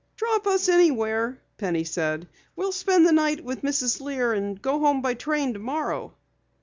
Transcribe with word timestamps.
"Drop 0.15 0.47
us 0.47 0.67
anywhere," 0.67 1.39
Penny 1.59 1.83
said. 1.83 2.27
"We'll 2.55 2.71
spend 2.71 3.05
the 3.05 3.11
night 3.11 3.43
with 3.43 3.61
Mrs. 3.61 4.01
Lear 4.01 4.33
and 4.33 4.59
go 4.59 4.79
home 4.79 5.03
by 5.03 5.13
train 5.13 5.53
tomorrow." 5.53 6.15